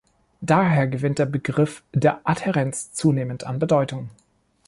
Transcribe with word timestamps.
Daher 0.41 0.87
gewinnt 0.87 1.19
der 1.19 1.27
Begriff 1.27 1.83
der 1.93 2.21
Adhärenz 2.27 2.91
zunehmend 2.91 3.43
an 3.43 3.59
Bedeutung. 3.59 4.09